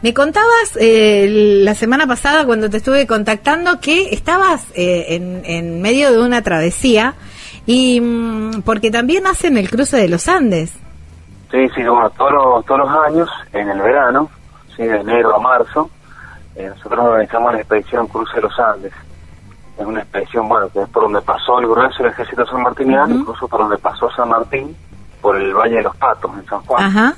me 0.01 0.15
contabas 0.15 0.79
eh, 0.81 1.61
la 1.63 1.75
semana 1.75 2.07
pasada 2.07 2.47
cuando 2.47 2.71
te 2.71 2.79
estuve 2.79 3.07
contactando 3.07 3.81
que 3.81 4.15
estabas 4.15 4.65
eh, 4.75 5.09
en, 5.11 5.43
en 5.45 5.83
medio 5.83 6.11
de 6.11 6.23
una 6.23 6.41
travesía 6.41 7.17
y 7.67 8.01
mm, 8.01 8.63
porque 8.63 8.91
también 8.91 9.27
hacen 9.27 9.57
el 9.57 9.69
cruce 9.71 9.97
de 9.97 10.09
los 10.09 10.29
Andes. 10.29 10.73
Sí, 11.51 11.69
sí, 11.75 11.83
bueno, 11.83 12.11
todos 12.11 12.33
los, 12.33 12.65
todos 12.65 12.81
los 12.81 12.91
años, 13.07 13.29
en 13.53 13.69
el 13.69 13.81
verano, 13.81 14.31
sí, 14.77 14.85
de 14.85 14.99
enero 15.01 15.35
a 15.35 15.41
marzo, 15.41 15.91
eh, 16.55 16.69
nosotros 16.69 17.01
organizamos 17.07 17.53
la 17.53 17.59
expedición 17.61 18.07
Cruce 18.07 18.37
de 18.37 18.43
los 18.43 18.59
Andes. 18.59 18.93
Es 19.79 19.87
una 19.87 20.01
expedición, 20.01 20.49
bueno, 20.49 20.69
que 20.69 20.83
es 20.83 20.89
por 20.91 21.05
donde 21.05 21.21
pasó 21.23 21.59
el 21.59 21.67
grueso 21.67 22.03
del 22.03 22.13
ejército 22.13 22.47
sanmartiniano, 22.47 23.07
Ujú. 23.15 23.21
incluso 23.23 23.49
por 23.49 23.61
donde 23.61 23.79
pasó 23.79 24.11
San 24.13 24.29
Martín, 24.29 24.77
por 25.21 25.37
el 25.37 25.53
Valle 25.55 25.77
de 25.77 25.83
los 25.83 25.97
Patos, 25.97 26.31
en 26.39 26.47
San 26.47 26.61
Juan. 26.63 26.85
Ajá. 26.85 27.15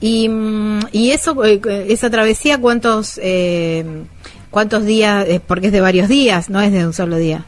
Y, 0.00 0.28
mm, 0.28 0.80
y 0.92 1.10
eso, 1.10 1.42
eh, 1.44 1.60
esa 1.88 2.10
travesía, 2.10 2.60
¿cuántos, 2.60 3.18
eh, 3.22 4.04
cuántos 4.50 4.84
días? 4.84 5.24
eh, 5.28 5.40
porque 5.44 5.66
es 5.68 5.72
de 5.72 5.80
varios 5.80 6.08
días, 6.08 6.50
no 6.50 6.60
es 6.60 6.72
de 6.72 6.86
un 6.86 6.92
solo 6.92 7.16
día. 7.16 7.44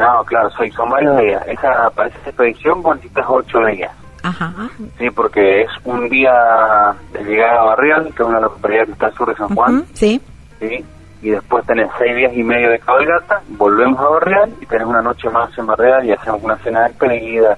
No, 0.00 0.24
claro, 0.24 0.50
soy, 0.50 0.70
son 0.72 0.88
varios 0.88 1.18
días. 1.18 1.42
Esa, 1.46 1.90
para 1.90 2.08
esa 2.08 2.18
expedición 2.30 2.82
necesitas 2.82 3.26
ocho 3.28 3.58
días, 3.66 3.92
Ajá. 4.22 4.52
sí, 4.98 5.10
porque 5.10 5.62
es 5.62 5.70
un 5.84 6.08
día 6.08 6.94
de 7.12 7.22
llegada 7.22 7.60
a 7.60 7.64
Barrial, 7.64 8.04
que 8.14 8.22
es 8.22 8.28
una 8.28 8.40
localidad 8.40 8.86
que 8.86 8.92
está 8.92 9.06
al 9.06 9.14
sur 9.14 9.28
de 9.28 9.36
San 9.36 9.54
Juan, 9.54 9.84
sí. 9.92 10.20
¿sí? 10.58 10.84
y 11.22 11.30
después 11.30 11.64
tenés 11.66 11.90
seis 11.98 12.16
días 12.16 12.32
y 12.34 12.42
medio 12.42 12.70
de 12.70 12.78
cabalgata, 12.78 13.42
volvemos 13.48 14.00
a 14.00 14.08
Barreal 14.08 14.54
y 14.60 14.66
tenés 14.66 14.86
una 14.86 15.02
noche 15.02 15.28
más 15.28 15.56
en 15.58 15.66
Barreal 15.66 16.06
y 16.06 16.12
hacemos 16.12 16.42
una 16.42 16.56
cena 16.56 16.82
de 16.82 16.88
despedida, 16.88 17.56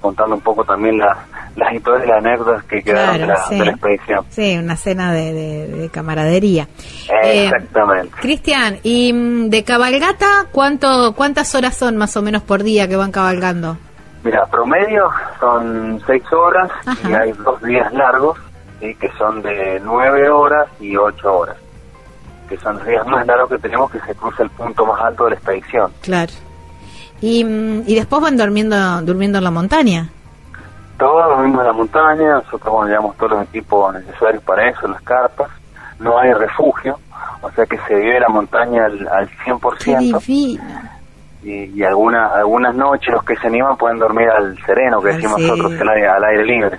contando 0.00 0.34
un 0.34 0.42
poco 0.42 0.64
también 0.64 0.98
las 0.98 1.16
las 1.56 1.72
historias 1.72 2.04
y 2.06 2.08
las 2.08 2.18
anécdotas 2.18 2.64
que 2.64 2.82
quedaron 2.82 3.18
de, 3.18 3.26
la, 3.26 3.36
sí. 3.48 3.58
de 3.58 3.64
la 3.64 3.70
expedición. 3.72 4.24
Sí, 4.30 4.56
una 4.58 4.76
cena 4.76 5.12
de, 5.12 5.32
de- 5.32 5.68
de 5.68 5.88
camaradería. 5.88 6.66
Eh, 7.22 7.44
Exactamente. 7.46 8.12
Cristian, 8.20 8.78
¿y 8.82 9.12
mm, 9.12 9.50
de 9.50 9.62
cabalgata 9.64 10.46
cuánto, 10.50 11.12
cuántas 11.14 11.54
horas 11.54 11.76
son 11.76 11.96
más 11.96 12.16
o 12.16 12.22
menos 12.22 12.42
por 12.42 12.62
día 12.62 12.88
que 12.88 12.96
van 12.96 13.12
cabalgando? 13.12 13.76
Mira, 14.24 14.46
promedio 14.46 15.10
son 15.38 16.02
seis 16.06 16.22
horas 16.32 16.70
y 17.08 17.12
hay 17.12 17.32
dos 17.32 17.62
días 17.62 17.92
largos, 17.92 18.38
¿sí? 18.80 18.94
que 18.94 19.10
son 19.18 19.42
de 19.42 19.80
nueve 19.84 20.28
horas 20.30 20.66
y 20.80 20.96
ocho 20.96 21.32
horas, 21.40 21.56
que 22.48 22.56
son 22.56 22.76
los 22.78 22.86
días 22.86 23.06
más 23.06 23.26
largos 23.26 23.50
que 23.50 23.58
tenemos 23.58 23.90
que 23.90 24.00
se 24.00 24.14
cruza 24.14 24.42
el 24.42 24.50
punto 24.50 24.86
más 24.86 25.00
alto 25.02 25.24
de 25.24 25.30
la 25.30 25.36
expedición. 25.36 25.92
Claro. 26.00 26.32
Y, 27.20 27.44
mm, 27.44 27.84
y 27.86 27.94
después 27.94 28.22
van 28.22 28.36
durmiendo, 28.36 28.76
durmiendo 29.02 29.38
en 29.38 29.44
la 29.44 29.50
montaña. 29.50 30.08
Todos 30.98 31.26
dormimos 31.36 31.60
en 31.60 31.66
la 31.66 31.72
montaña, 31.72 32.34
nosotros 32.34 32.72
bueno, 32.72 32.88
llevamos 32.88 33.16
todos 33.16 33.32
los 33.32 33.42
equipos 33.48 33.94
necesarios 33.94 34.42
para 34.44 34.68
eso, 34.70 34.86
las 34.88 35.02
carpas, 35.02 35.48
no 35.98 36.18
hay 36.18 36.32
refugio, 36.32 36.98
o 37.42 37.50
sea 37.52 37.66
que 37.66 37.78
se 37.86 37.94
vive 37.94 38.20
la 38.20 38.28
montaña 38.28 38.86
al, 38.86 39.08
al 39.08 39.28
Qué 39.28 39.50
100% 39.52 40.20
divino. 40.20 40.60
y, 41.42 41.64
y 41.78 41.82
algunas 41.84 42.32
algunas 42.32 42.74
noches 42.74 43.12
los 43.12 43.24
que 43.24 43.36
se 43.36 43.46
animan 43.48 43.76
pueden 43.76 43.98
dormir 43.98 44.28
al 44.28 44.56
sereno, 44.64 45.00
que 45.02 45.10
Al 45.10 45.16
decimos 45.16 45.40
nosotros, 45.40 45.72
al 45.80 45.88
aire, 45.88 46.08
al 46.08 46.24
aire 46.24 46.44
libre. 46.44 46.78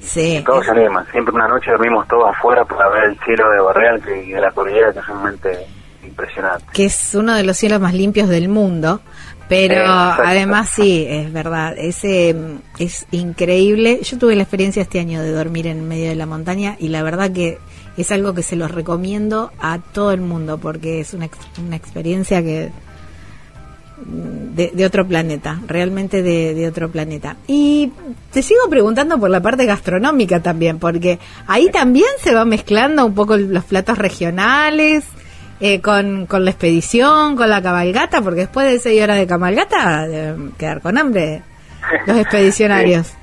Sí. 0.00 0.42
Todos 0.46 0.64
se 0.64 0.70
animan, 0.70 1.04
siempre 1.12 1.34
una 1.34 1.46
noche 1.48 1.70
dormimos 1.70 2.06
todos 2.08 2.30
afuera 2.30 2.64
para 2.64 2.88
ver 2.88 3.04
el 3.04 3.18
cielo 3.20 3.50
de 3.50 3.60
Barreal 3.60 4.00
que- 4.00 4.22
y 4.24 4.30
de 4.32 4.40
la 4.40 4.50
cordillera, 4.52 4.92
que 4.92 4.98
es 5.00 5.06
realmente 5.06 5.66
impresionante. 6.04 6.64
que 6.72 6.86
es 6.86 7.14
uno 7.14 7.34
de 7.34 7.42
los 7.44 7.56
cielos 7.56 7.80
más 7.80 7.92
limpios 7.94 8.28
del 8.28 8.48
mundo, 8.48 9.00
pero 9.50 9.80
Exacto. 9.80 10.22
además 10.24 10.70
sí, 10.70 11.04
es 11.08 11.32
verdad, 11.32 11.74
ese 11.76 12.34
mm, 12.34 12.82
es 12.82 13.04
increíble. 13.10 13.98
Yo 14.00 14.16
tuve 14.16 14.36
la 14.36 14.44
experiencia 14.44 14.80
este 14.80 15.00
año 15.00 15.20
de 15.20 15.32
dormir 15.32 15.66
en 15.66 15.88
medio 15.88 16.08
de 16.08 16.14
la 16.14 16.24
montaña 16.24 16.76
y 16.78 16.86
la 16.86 17.02
verdad 17.02 17.32
que 17.32 17.58
es 17.96 18.12
algo 18.12 18.32
que 18.32 18.44
se 18.44 18.54
los 18.54 18.70
recomiendo 18.70 19.50
a 19.60 19.80
todo 19.80 20.12
el 20.12 20.20
mundo 20.20 20.58
porque 20.58 21.00
es 21.00 21.14
una, 21.14 21.28
una 21.66 21.74
experiencia 21.74 22.44
que 22.44 22.70
de, 24.54 24.86
otro 24.86 25.04
planeta, 25.06 25.60
realmente 25.66 26.22
de, 26.22 26.68
otro 26.68 26.88
planeta. 26.88 27.36
Y 27.48 27.90
te 28.32 28.42
sigo 28.42 28.60
preguntando 28.70 29.18
por 29.18 29.30
la 29.30 29.42
parte 29.42 29.66
gastronómica 29.66 30.40
también, 30.40 30.78
porque 30.78 31.18
ahí 31.48 31.70
también 31.70 32.06
se 32.22 32.34
va 32.34 32.44
mezclando 32.44 33.04
un 33.04 33.14
poco 33.16 33.36
los 33.36 33.64
platos 33.64 33.98
regionales. 33.98 35.04
Eh, 35.60 35.82
con, 35.82 36.24
con 36.24 36.44
la 36.44 36.52
expedición, 36.52 37.36
con 37.36 37.50
la 37.50 37.60
cabalgata, 37.60 38.22
porque 38.22 38.40
después 38.40 38.66
de 38.66 38.78
seis 38.78 39.02
horas 39.02 39.18
de 39.18 39.26
cabalgata, 39.26 40.06
deben 40.06 40.52
quedar 40.52 40.80
con 40.80 40.96
hambre 40.96 41.42
los 42.06 42.16
expedicionarios. 42.20 43.14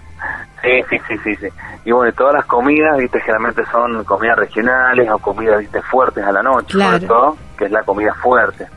Sí, 0.62 0.84
sí, 0.90 0.98
sí, 1.08 1.16
sí, 1.24 1.36
sí. 1.36 1.48
Y 1.86 1.92
bueno, 1.92 2.12
todas 2.14 2.36
las 2.36 2.46
comidas, 2.46 2.98
viste, 2.98 3.20
generalmente 3.22 3.64
son 3.72 4.04
comidas 4.04 4.38
regionales 4.38 5.10
o 5.10 5.18
comidas, 5.20 5.60
viste, 5.60 5.82
fuertes 5.82 6.24
a 6.24 6.32
la 6.32 6.44
noche, 6.44 6.74
sobre 6.78 7.00
todo, 7.08 7.38
que 7.58 7.66
es 7.66 7.72
la 7.72 7.84
comida 7.84 8.14
fuerte. 8.14 8.68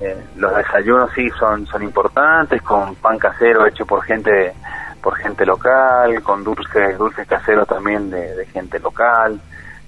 Eh, 0.00 0.16
los 0.36 0.54
desayunos 0.54 1.10
sí 1.14 1.30
son 1.38 1.66
son 1.66 1.82
importantes, 1.82 2.60
con 2.62 2.94
pan 2.96 3.18
casero 3.18 3.66
hecho 3.66 3.86
por 3.86 4.02
gente 4.04 4.52
por 5.00 5.16
gente 5.16 5.46
local, 5.46 6.22
con 6.22 6.42
dulces 6.42 6.98
dulces 6.98 7.26
caseros 7.26 7.66
también 7.68 8.10
de, 8.10 8.44
gente 8.52 8.78
local. 8.80 9.40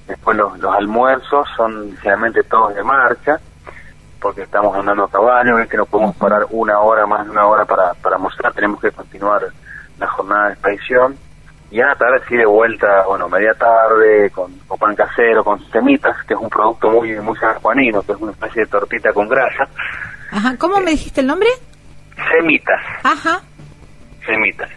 Después 0.08 0.36
los, 0.38 0.58
los 0.58 0.74
almuerzos 0.74 1.46
son 1.54 1.94
generalmente 1.98 2.42
todos 2.44 2.74
de 2.74 2.82
marcha, 2.82 3.38
porque 4.20 4.42
estamos 4.42 4.74
andando 4.74 5.04
a 5.04 5.10
caballo, 5.10 5.58
es 5.58 5.68
que 5.68 5.76
no 5.76 5.84
podemos 5.84 6.16
parar 6.16 6.46
una 6.50 6.80
hora 6.80 7.06
más 7.06 7.26
de 7.26 7.30
una 7.30 7.46
hora 7.46 7.64
para, 7.66 7.92
para 7.94 8.16
almorzar, 8.16 8.52
tenemos 8.54 8.80
que 8.80 8.90
continuar 8.90 9.42
la 9.98 10.06
jornada 10.08 10.46
de 10.46 10.52
expedición. 10.54 11.16
Y 11.70 11.82
a 11.82 11.88
la 11.88 11.96
tarde 11.96 12.22
sí 12.26 12.34
de 12.34 12.46
vuelta, 12.46 13.04
bueno, 13.06 13.28
media 13.28 13.52
tarde, 13.52 14.30
con, 14.30 14.50
pan 14.78 14.96
casero, 14.96 15.44
con 15.44 15.62
semitas, 15.70 16.16
que 16.24 16.32
es 16.32 16.40
un 16.40 16.48
producto 16.48 16.90
muy 16.90 17.14
muy 17.20 17.36
sanjuanino, 17.36 18.00
que 18.02 18.12
es 18.12 18.18
una 18.18 18.32
especie 18.32 18.62
de 18.62 18.70
tortita 18.70 19.12
con 19.12 19.28
grasa. 19.28 19.68
Ajá, 20.30 20.56
¿cómo 20.56 20.80
me 20.80 20.92
dijiste 20.92 21.20
el 21.20 21.26
nombre? 21.26 21.48
Semitas. 22.30 22.80
Ajá. 23.02 23.42
Semitas. 24.24 24.70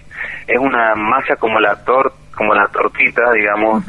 Es 0.46 0.60
una 0.60 0.94
masa 0.96 1.38
como 1.38 1.62
la 1.62 1.82
tor 1.86 2.14
como 2.36 2.54
la 2.54 2.68
tortita, 2.68 3.32
digamos, 3.32 3.86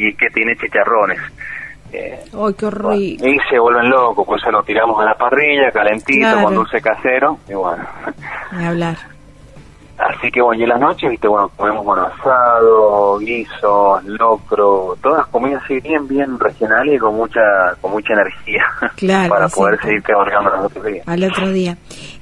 y 0.00 0.14
que 0.14 0.30
tiene 0.30 0.56
chicharrones. 0.56 1.20
Eh, 1.92 2.18
¡Ay, 2.32 2.54
qué 2.54 2.70
rico! 2.70 3.26
Y 3.26 3.38
se 3.50 3.58
vuelven 3.58 3.90
locos, 3.90 4.24
pues 4.26 4.42
se 4.42 4.50
lo 4.50 4.62
tiramos 4.62 5.00
a 5.00 5.04
la 5.04 5.14
parrilla, 5.14 5.70
calentito, 5.72 6.42
con 6.42 6.54
dulce 6.54 6.80
casero, 6.80 7.38
y 7.48 7.54
bueno. 7.54 7.84
Ni 8.52 8.64
hablar. 8.64 8.96
Así 9.98 10.30
que 10.30 10.40
bueno, 10.40 10.58
y 10.60 10.62
en 10.62 10.70
las 10.70 10.80
noches, 10.80 11.10
viste, 11.10 11.28
bueno, 11.28 11.50
comemos 11.54 11.84
bueno, 11.84 12.06
asado, 12.06 13.18
guiso, 13.18 14.00
locro, 14.06 14.96
todas 15.02 15.26
comidas 15.26 15.62
así 15.62 15.78
bien, 15.80 16.08
bien 16.08 16.38
regionales 16.38 16.94
y 16.94 16.98
con 16.98 17.16
mucha, 17.16 17.40
con 17.82 17.90
mucha 17.90 18.14
energía 18.14 18.64
para 19.28 19.48
poder 19.48 19.78
seguir 19.82 20.02
trabajando 20.02 20.50
los 20.56 20.66
otros 20.66 20.86
días. 20.86 21.06
Al 21.06 21.22
otro 21.24 21.52
día. 21.52 21.76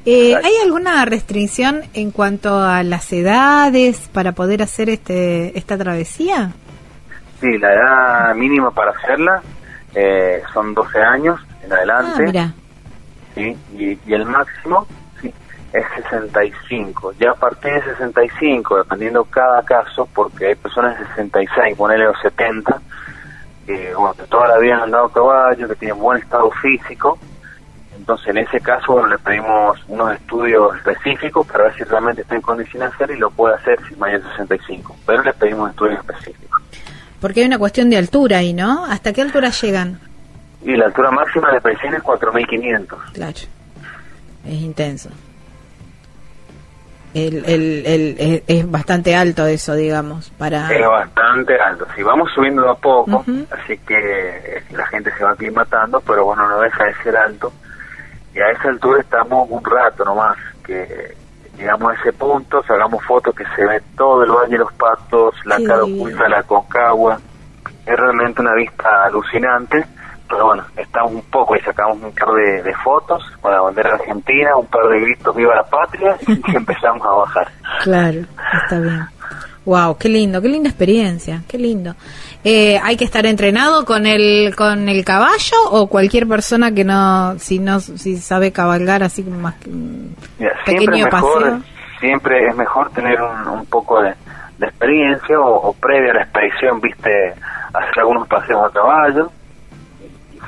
Eh, 0.04 0.34
¿Hay 0.34 0.54
alguna 0.64 1.04
restricción 1.04 1.82
en 1.94 2.10
cuanto 2.10 2.58
a 2.58 2.82
las 2.82 3.12
edades 3.12 4.08
para 4.12 4.32
poder 4.32 4.60
hacer 4.62 4.90
este 4.90 5.56
esta 5.56 5.78
travesía? 5.78 6.50
Sí, 7.40 7.58
la 7.58 7.72
edad 7.72 8.34
mínima 8.34 8.70
para 8.70 8.90
hacerla 8.92 9.42
eh, 9.94 10.42
son 10.52 10.74
12 10.74 10.98
años 11.00 11.40
en 11.62 11.72
adelante. 11.72 12.22
Ah, 12.22 12.26
mira. 12.26 12.52
Sí, 13.34 13.56
y, 13.74 13.98
y 14.06 14.14
el 14.14 14.24
máximo 14.26 14.86
es 15.72 15.84
65. 16.02 17.12
Ya 17.18 17.30
a 17.32 17.34
partir 17.34 17.72
de 17.72 17.82
65, 17.82 18.78
dependiendo 18.78 19.24
cada 19.24 19.62
caso, 19.62 20.08
porque 20.14 20.48
hay 20.48 20.54
personas 20.54 20.98
de 20.98 21.06
66, 21.06 21.76
ponele 21.76 22.04
los 22.04 22.20
70, 22.20 22.80
que, 23.66 23.94
bueno, 23.94 24.14
que 24.14 24.22
toda 24.24 24.48
la 24.48 24.58
vida 24.58 24.76
han 24.76 24.82
andado 24.82 25.06
a 25.06 25.12
caballo, 25.12 25.68
que 25.68 25.74
tienen 25.76 25.98
buen 25.98 26.18
estado 26.22 26.50
físico. 26.62 27.18
Entonces, 27.96 28.28
en 28.28 28.38
ese 28.38 28.60
caso, 28.60 28.92
bueno, 28.92 29.08
le 29.08 29.18
pedimos 29.18 29.78
unos 29.88 30.14
estudios 30.14 30.74
específicos 30.76 31.46
para 31.46 31.64
ver 31.64 31.74
si 31.74 31.84
realmente 31.84 32.22
está 32.22 32.36
en 32.36 32.42
condiciones 32.42 32.90
de 32.90 32.94
hacer 32.94 33.16
y 33.16 33.18
lo 33.18 33.30
puede 33.30 33.56
hacer 33.56 33.78
si 33.88 33.96
mayor 33.96 34.22
de 34.22 34.30
65. 34.30 34.96
Pero 35.04 35.22
le 35.22 35.32
pedimos 35.34 35.70
estudios 35.70 35.98
específicos. 35.98 36.62
Porque 37.20 37.40
hay 37.40 37.46
una 37.46 37.58
cuestión 37.58 37.90
de 37.90 37.96
altura 37.96 38.38
ahí, 38.38 38.52
¿no? 38.52 38.84
¿Hasta 38.84 39.12
qué 39.12 39.22
altura 39.22 39.50
llegan? 39.50 39.98
Y 40.62 40.76
la 40.76 40.86
altura 40.86 41.10
máxima 41.10 41.52
de 41.52 41.60
presión 41.60 41.94
es 41.94 42.02
4.500. 42.02 43.12
Claro. 43.12 43.38
Es 44.44 44.54
intenso 44.54 45.10
el, 47.14 47.44
el, 47.86 48.42
es 48.46 48.70
bastante 48.70 49.14
alto 49.14 49.46
eso, 49.46 49.74
digamos, 49.74 50.30
para... 50.30 50.72
Es 50.72 50.86
bastante 50.86 51.58
alto, 51.58 51.86
si 51.94 52.02
vamos 52.02 52.30
subiendo 52.34 52.68
a 52.68 52.74
poco, 52.74 53.24
así 53.50 53.78
que 53.78 54.62
la 54.70 54.86
gente 54.86 55.10
se 55.16 55.24
va 55.24 55.32
aclimatando, 55.32 56.00
pero 56.00 56.26
bueno, 56.26 56.48
no 56.48 56.60
deja 56.60 56.84
de 56.84 56.94
ser 57.02 57.16
alto. 57.16 57.52
Y 58.34 58.40
a 58.40 58.50
esa 58.50 58.68
altura 58.68 59.00
estamos 59.00 59.48
un 59.50 59.64
rato 59.64 60.04
nomás, 60.04 60.36
que 60.64 61.14
llegamos 61.58 61.92
a 61.92 61.94
ese 62.00 62.12
punto, 62.12 62.62
sacamos 62.62 63.04
fotos 63.04 63.34
que 63.34 63.44
se 63.56 63.64
ve 63.64 63.82
todo 63.96 64.24
el 64.24 64.30
Valle 64.30 64.52
de 64.52 64.58
los 64.58 64.72
Patos, 64.74 65.34
la 65.44 65.56
cara 65.66 65.82
oculta, 65.82 66.28
la 66.28 66.42
Concagua, 66.44 67.18
es 67.84 67.96
realmente 67.96 68.40
una 68.40 68.54
vista 68.54 69.04
alucinante 69.04 69.84
pero 70.28 70.44
bueno, 70.46 70.64
estamos 70.76 71.12
un 71.12 71.22
poco 71.22 71.56
y 71.56 71.60
sacamos 71.60 71.98
un 72.02 72.12
par 72.12 72.28
de, 72.34 72.74
fotos 72.84 73.24
con 73.40 73.50
la 73.50 73.60
bandera 73.60 73.94
argentina, 73.94 74.56
un 74.56 74.66
par 74.66 74.86
de 74.88 75.00
gritos 75.00 75.34
viva 75.34 75.54
la 75.54 75.64
patria 75.64 76.16
y 76.26 76.56
empezamos 76.56 77.04
a 77.06 77.10
bajar. 77.10 77.48
Claro, 77.82 78.20
está 78.62 78.78
bien. 78.78 79.08
Wow, 79.68 79.98
qué 79.98 80.08
lindo, 80.08 80.40
qué 80.40 80.48
linda 80.48 80.70
experiencia, 80.70 81.42
qué 81.46 81.58
lindo. 81.58 81.94
Eh, 82.42 82.80
¿Hay 82.82 82.96
que 82.96 83.04
estar 83.04 83.26
entrenado 83.26 83.84
con 83.84 84.06
el 84.06 84.56
con 84.56 84.88
el 84.88 85.04
caballo 85.04 85.56
o 85.70 85.88
cualquier 85.88 86.26
persona 86.26 86.72
que 86.72 86.84
no, 86.84 87.38
si 87.38 87.58
no, 87.58 87.78
si 87.78 88.16
sabe 88.16 88.50
cabalgar 88.50 89.02
así 89.02 89.22
como 89.22 89.40
más 89.40 89.56
pequeño 90.64 91.10
paseo? 91.10 91.60
Siempre 92.00 92.46
es 92.46 92.56
mejor 92.56 92.88
tener 92.92 93.20
un, 93.20 93.66
poco 93.66 94.00
de, 94.00 94.14
experiencia 94.58 95.38
o, 95.38 95.68
o, 95.68 95.72
previa 95.74 96.12
a 96.12 96.14
la 96.14 96.22
expedición, 96.22 96.80
viste, 96.80 97.34
hacer 97.74 97.98
algunos 97.98 98.26
paseos 98.26 98.64
a 98.64 98.72
caballo 98.72 99.30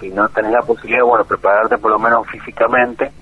si 0.01 0.09
no 0.09 0.27
tenés 0.31 0.53
la 0.53 0.63
posibilidad, 0.63 1.05
bueno, 1.05 1.27
prepararte 1.27 1.77
por 1.77 1.91
lo 1.91 1.99
menos 1.99 2.27
físicamente 2.29 3.13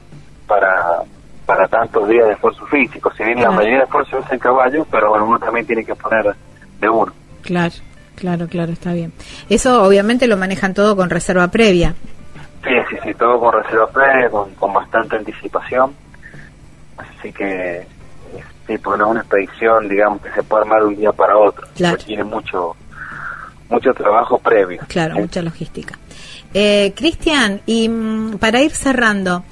para, 0.47 1.02
para 1.49 1.67
tantos 1.67 2.07
días 2.07 2.26
de 2.26 2.35
esfuerzo 2.35 2.67
físico. 2.67 3.11
Si 3.17 3.25
bien 3.25 3.40
la 3.40 3.50
mayoría 3.50 3.78
de 3.78 3.85
esfuerzo 3.85 4.19
es 4.19 4.31
en 4.31 4.38
caballo, 4.38 4.87
pero 4.90 5.09
bueno, 5.09 5.25
uno 5.25 5.38
también 5.38 5.64
tiene 5.64 5.83
que 5.83 5.95
poner 5.95 6.37
de 6.78 6.88
uno. 6.90 7.11
Claro, 7.40 7.73
claro, 8.17 8.47
claro, 8.49 8.73
está 8.73 8.93
bien. 8.93 9.14
Eso 9.49 9.83
obviamente 9.83 10.26
lo 10.26 10.37
manejan 10.37 10.75
todo 10.75 10.95
con 10.95 11.09
reserva 11.09 11.49
previa. 11.49 11.95
Sí, 12.62 12.75
sí, 12.90 12.97
sí, 13.02 13.14
todo 13.14 13.40
con 13.40 13.55
reserva 13.62 13.88
previa, 13.88 14.28
con, 14.28 14.75
bastante 14.75 15.17
anticipación. 15.17 15.95
Así 16.99 17.33
que, 17.33 17.87
sí, 18.67 18.76
porque 18.76 18.99
no 18.99 19.07
es 19.07 19.11
una 19.12 19.21
expedición, 19.21 19.88
digamos, 19.88 20.21
que 20.21 20.31
se 20.33 20.43
puede 20.43 20.64
armar 20.64 20.83
de 20.83 20.88
un 20.88 20.97
día 20.97 21.12
para 21.12 21.35
otro. 21.38 21.67
Claro. 21.75 21.97
Tiene 21.97 22.25
mucho, 22.25 22.76
mucho 23.71 23.95
trabajo 23.95 24.38
previo. 24.38 24.83
Claro, 24.87 25.14
mucha 25.14 25.40
logística. 25.40 25.99
Eh, 26.52 26.93
Cristian, 26.95 27.62
y 27.64 27.88
mm, 27.88 28.37
para 28.37 28.61
ir 28.61 28.73
cerrando, 28.73 29.45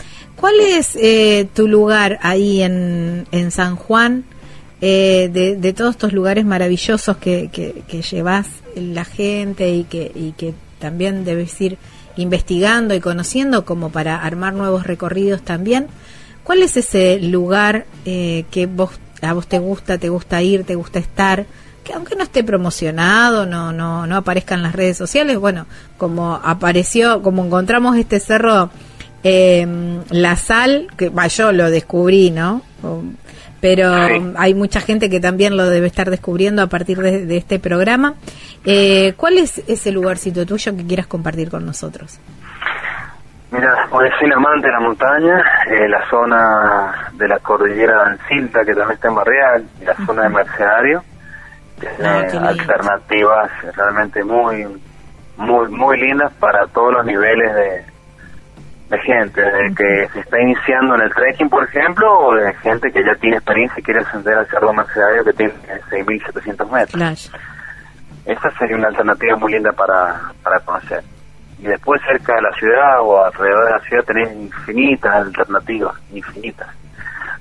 ¿cuál 0.46 0.60
es 0.60 0.94
eh, 0.94 1.48
tu 1.54 1.66
lugar 1.66 2.20
ahí 2.22 2.62
en, 2.62 3.26
en 3.32 3.50
San 3.50 3.74
Juan? 3.74 4.22
Eh, 4.80 5.28
de, 5.32 5.72
todos 5.72 5.96
estos 5.96 6.12
lugares 6.12 6.44
maravillosos 6.44 7.16
que, 7.16 7.50
que, 7.50 8.02
llevas 8.02 8.46
la 8.76 9.04
gente 9.04 9.74
y 9.74 9.82
que, 9.82 10.12
y 10.14 10.34
que 10.38 10.54
también 10.78 11.24
debes 11.24 11.60
ir 11.60 11.78
investigando 12.16 12.94
y 12.94 13.00
conociendo 13.00 13.64
como 13.64 13.90
para 13.90 14.22
armar 14.22 14.52
nuevos 14.52 14.86
recorridos 14.86 15.42
también. 15.42 15.88
¿Cuál 16.44 16.62
es 16.62 16.76
ese 16.76 17.18
lugar 17.18 17.84
eh, 18.04 18.44
que 18.52 18.66
vos, 18.66 18.90
a 19.22 19.32
vos 19.32 19.48
te 19.48 19.58
gusta, 19.58 19.98
te 19.98 20.10
gusta 20.10 20.42
ir, 20.42 20.62
te 20.62 20.76
gusta 20.76 21.00
estar? 21.00 21.44
que 21.82 21.92
aunque 21.92 22.16
no 22.16 22.24
esté 22.24 22.42
promocionado, 22.42 23.46
no, 23.46 23.72
no, 23.72 24.08
no 24.08 24.16
aparezca 24.16 24.56
en 24.56 24.62
las 24.64 24.74
redes 24.74 24.96
sociales, 24.96 25.38
bueno, 25.38 25.66
como 25.98 26.34
apareció, 26.34 27.22
como 27.22 27.44
encontramos 27.44 27.96
este 27.96 28.18
cerro, 28.18 28.70
em, 29.22 30.02
La 30.10 30.36
Sal, 30.36 30.88
que 30.96 31.10
yo 31.28 31.52
lo 31.52 31.70
descubrí, 31.70 32.30
¿no? 32.30 32.62
Pero 33.60 33.92
hay 34.36 34.54
mucha 34.54 34.80
gente 34.80 35.10
que 35.10 35.18
también 35.18 35.56
lo 35.56 35.68
debe 35.68 35.86
estar 35.86 36.10
descubriendo 36.10 36.62
a 36.62 36.66
partir 36.68 36.98
de, 36.98 37.36
este 37.36 37.58
programa. 37.58 38.14
Eh, 38.64 39.14
¿Cuál 39.16 39.38
es 39.38 39.58
ese 39.66 39.90
lugarcito 39.90 40.46
tuyo 40.46 40.76
que 40.76 40.86
quieras 40.86 41.06
compartir 41.06 41.50
con 41.50 41.64
nosotros? 41.64 42.20
Mira, 43.50 43.88
pues 43.90 44.12
soy 44.20 44.30
amante 44.30 44.66
de 44.66 44.72
la 44.72 44.80
montaña, 44.80 45.44
eh, 45.70 45.88
la 45.88 46.08
zona 46.10 47.10
de 47.14 47.28
la 47.28 47.38
cordillera 47.38 48.04
de 48.04 48.10
Ancilta, 48.10 48.64
que 48.64 48.74
también 48.74 48.92
está 48.92 49.08
en 49.08 49.14
Barreal, 49.14 49.64
la 49.84 50.06
zona 50.06 50.22
de 50.24 50.28
Mercenario 50.28 51.02
alternativas 52.40 53.50
realmente 53.76 54.24
muy 54.24 54.66
muy 55.36 55.68
muy 55.68 56.00
lindas 56.00 56.32
para 56.40 56.66
todos 56.68 56.94
los 56.94 57.04
niveles 57.04 57.54
de, 57.54 57.84
de 58.88 58.98
gente, 59.00 59.40
de 59.40 59.74
que 59.74 60.08
se 60.12 60.20
está 60.20 60.40
iniciando 60.40 60.94
en 60.94 61.02
el 61.02 61.14
trekking, 61.14 61.48
por 61.48 61.64
ejemplo, 61.64 62.18
o 62.18 62.34
de 62.34 62.54
gente 62.54 62.92
que 62.92 63.04
ya 63.04 63.14
tiene 63.16 63.36
experiencia 63.36 63.80
y 63.80 63.82
quiere 63.82 64.00
ascender 64.00 64.38
al 64.38 64.46
Cerro 64.46 64.72
Mercedario 64.72 65.24
que 65.24 65.32
tiene 65.32 65.52
6.700 65.90 66.70
metros. 66.70 67.32
esa 68.24 68.50
sería 68.58 68.76
una 68.76 68.88
alternativa 68.88 69.36
muy 69.36 69.52
linda 69.52 69.72
para, 69.72 70.20
para 70.42 70.60
conocer. 70.60 71.02
Y 71.58 71.64
después 71.64 72.00
cerca 72.02 72.34
de 72.34 72.42
la 72.42 72.52
ciudad 72.52 73.00
o 73.00 73.24
alrededor 73.24 73.64
de 73.64 73.70
la 73.72 73.80
ciudad 73.80 74.04
tenés 74.04 74.32
infinitas 74.32 75.14
alternativas, 75.14 75.94
infinitas. 76.12 76.68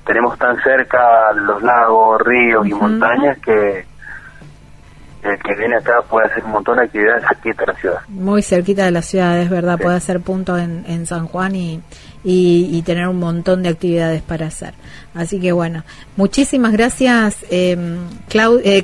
Tenemos 0.05 0.37
tan 0.37 0.55
cerca 0.61 1.33
los 1.33 1.61
lagos, 1.61 2.21
ríos 2.21 2.65
y 2.67 2.73
montañas 2.73 3.37
que 3.39 3.85
el 5.25 5.39
que 5.39 5.55
viene 5.55 5.75
acá 5.75 6.01
puede 6.09 6.27
hacer 6.27 6.43
un 6.43 6.51
montón 6.51 6.77
de 6.77 6.83
actividades 6.83 7.23
aquí 7.29 7.51
de 7.51 7.65
la 7.65 7.75
ciudad. 7.75 7.99
Muy 8.07 8.41
cerquita 8.41 8.85
de 8.85 8.91
la 8.91 9.01
ciudad, 9.01 9.39
es 9.39 9.49
verdad, 9.49 9.77
puede 9.77 9.95
hacer 9.95 10.21
punto 10.21 10.57
en, 10.57 10.85
en 10.87 11.05
San 11.05 11.27
Juan 11.27 11.55
y, 11.55 11.81
y, 12.23 12.81
tener 12.81 13.07
un 13.07 13.19
montón 13.19 13.63
de 13.63 13.69
actividades 13.69 14.21
para 14.21 14.47
hacer. 14.47 14.73
Así 15.13 15.39
que 15.39 15.51
bueno, 15.51 15.83
muchísimas 16.17 16.71
gracias, 16.71 17.45
eh, 17.49 18.03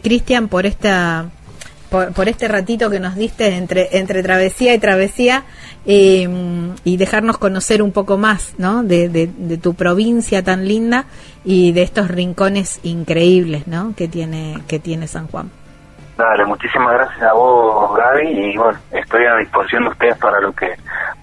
Cristian, 0.02 0.48
por 0.48 0.66
esta 0.66 1.26
por, 1.92 2.30
este 2.30 2.48
ratito 2.48 2.90
que 2.90 3.02
nos 3.02 3.16
diste 3.16 3.58
entre, 3.58 3.98
entre 3.98 4.24
travesía 4.24 4.74
y 4.74 4.80
travesía 4.80 5.44
em, 5.86 6.74
y 6.86 6.96
dejarnos 6.96 7.38
conocer 7.38 7.82
un 7.82 7.92
poco 7.92 8.18
más 8.18 8.54
¿no? 8.58 8.82
De, 8.82 9.10
de, 9.10 9.58
tu 9.58 9.74
provincia 9.74 10.42
tan 10.42 10.68
linda 10.68 11.06
y 11.44 11.74
de 11.74 11.82
estos 11.82 12.08
rincones 12.08 12.80
increíbles 12.84 13.68
¿no? 13.68 13.94
que, 13.96 14.08
tiene, 14.08 14.62
que 14.68 14.80
tiene 14.80 15.08
San 15.08 15.28
Juan. 15.28 15.52
Dale, 16.22 16.46
muchísimas 16.46 16.94
gracias 16.94 17.24
a 17.24 17.34
vos, 17.34 17.98
Gaby, 17.98 18.28
y 18.28 18.56
bueno, 18.56 18.78
estoy 18.92 19.26
a 19.26 19.38
disposición 19.38 19.86
de 19.86 19.90
ustedes 19.90 20.18
para 20.20 20.40
lo 20.40 20.54
que 20.54 20.68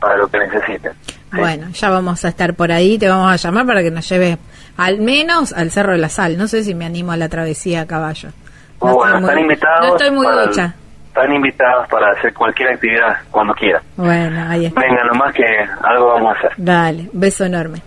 para 0.00 0.16
lo 0.16 0.26
que 0.26 0.38
necesiten. 0.38 0.92
Bueno, 1.30 1.68
ya 1.68 1.90
vamos 1.90 2.24
a 2.24 2.28
estar 2.28 2.54
por 2.54 2.72
ahí, 2.72 2.98
te 2.98 3.08
vamos 3.08 3.30
a 3.30 3.36
llamar 3.36 3.64
para 3.64 3.82
que 3.82 3.92
nos 3.92 4.08
lleves 4.08 4.38
al 4.76 4.98
menos 4.98 5.52
al 5.52 5.70
Cerro 5.70 5.92
de 5.92 5.98
la 5.98 6.08
Sal. 6.08 6.36
No 6.36 6.48
sé 6.48 6.64
si 6.64 6.74
me 6.74 6.84
animo 6.84 7.12
a 7.12 7.16
la 7.16 7.28
travesía 7.28 7.82
a 7.82 7.86
caballo. 7.86 8.30
No 8.82 8.94
bueno, 8.94 9.18
están 9.18 9.38
invitados. 9.38 9.86
No 9.86 9.96
estoy 9.96 10.10
muy 10.10 10.26
ducha. 10.26 10.74
Están 11.06 11.32
invitados 11.32 11.88
para 11.88 12.10
hacer 12.10 12.34
cualquier 12.34 12.70
actividad 12.70 13.18
cuando 13.30 13.54
quieran. 13.54 13.82
Bueno, 13.96 14.46
ahí 14.48 14.66
está. 14.66 14.80
Venga, 14.80 15.04
nomás 15.04 15.32
que 15.32 15.44
algo 15.82 16.06
vamos 16.08 16.34
a 16.34 16.38
hacer. 16.38 16.52
Dale, 16.56 17.08
beso 17.12 17.44
enorme. 17.44 17.82